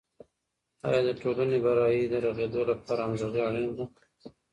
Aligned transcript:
آیا 0.87 1.01
د 1.07 1.09
ټولني 1.21 1.57
برایې 1.65 2.03
د 2.11 2.15
رغیدو 2.25 2.61
لپاره 2.69 3.01
همغږي 3.05 3.41
اړینه 3.47 3.73
ده؟ 3.77 3.85